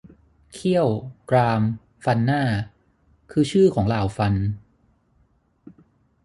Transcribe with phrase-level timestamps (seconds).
[0.53, 0.87] เขี้ยว
[1.29, 1.61] กราม
[2.05, 2.43] ฟันหน้า
[3.31, 4.33] คือ ชื่อของเหล่าฟัน